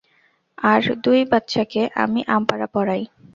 তার 0.57 0.81
দুই 1.03 1.19
বাচ্চাকে 1.31 1.81
আমি 1.95 2.21
আমপারা 2.27 2.67
পড়াই। 2.67 3.03